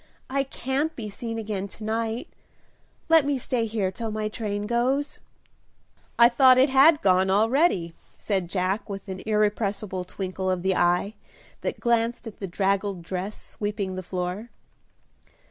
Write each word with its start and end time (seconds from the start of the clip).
"I 0.31 0.41
can't 0.41 0.95
be 0.95 1.09
seen 1.09 1.37
again 1.37 1.67
to 1.67 1.83
night; 1.83 2.27
let 3.07 3.23
me 3.23 3.37
stay 3.37 3.67
here 3.67 3.91
till 3.91 4.09
my 4.09 4.29
train 4.29 4.65
goes." 4.65 5.19
"I 6.17 6.27
thought 6.27 6.57
it 6.57 6.71
had 6.71 7.01
gone, 7.01 7.29
already," 7.29 7.93
said 8.15 8.49
Jack, 8.49 8.89
with 8.89 9.07
an 9.07 9.21
irrepressible 9.27 10.03
twinkle 10.03 10.49
of 10.49 10.63
the 10.63 10.75
eye 10.75 11.13
that 11.61 11.79
glanced 11.79 12.25
at 12.25 12.39
the 12.39 12.47
draggled 12.47 13.03
dress 13.03 13.39
sweeping 13.39 13.93
the 13.93 14.01
floor. 14.01 14.49